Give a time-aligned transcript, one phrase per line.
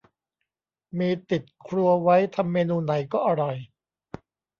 [0.97, 3.57] มีติดครัวไว้ทำเมนูไหนก็อร่อย